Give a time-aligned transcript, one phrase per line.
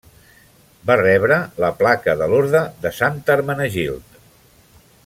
[0.89, 4.21] Va rebre la placa de l'Orde de Sant Hermenegild.